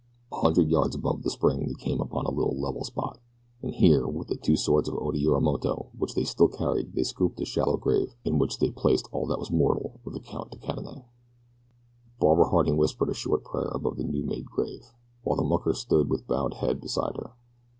A 0.31 0.37
hundred 0.37 0.71
yards 0.71 0.95
above 0.95 1.21
the 1.21 1.29
spring 1.29 1.63
they 1.67 1.75
came 1.75 2.01
upon 2.01 2.25
a 2.25 2.31
little 2.31 2.59
level 2.59 2.83
spot, 2.83 3.19
and 3.61 3.71
here 3.75 4.07
with 4.07 4.29
the 4.29 4.35
two 4.35 4.55
swords 4.55 4.89
of 4.89 4.95
Oda 4.95 5.19
Yorimoto 5.19 5.89
which 5.95 6.15
they 6.15 6.23
still 6.23 6.47
carried 6.47 6.93
they 6.95 7.03
scooped 7.03 7.39
a 7.39 7.45
shallow 7.45 7.77
grave 7.77 8.15
in 8.25 8.39
which 8.39 8.57
they 8.57 8.71
placed 8.71 9.07
all 9.11 9.27
that 9.27 9.37
was 9.37 9.51
mortal 9.51 9.99
of 10.03 10.13
the 10.13 10.19
Count 10.19 10.49
de 10.49 10.57
Cadenet. 10.57 11.05
Barbara 12.19 12.49
Harding 12.49 12.77
whispered 12.77 13.09
a 13.09 13.13
short 13.13 13.43
prayer 13.43 13.69
above 13.71 13.97
the 13.97 14.03
new 14.03 14.23
made 14.25 14.47
grave, 14.47 14.91
while 15.23 15.37
the 15.37 15.43
mucker 15.43 15.75
stood 15.75 16.09
with 16.09 16.25
bowed 16.25 16.55
head 16.55 16.81
beside 16.81 17.15
her. 17.17 17.33